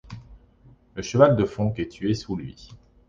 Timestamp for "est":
1.77-1.89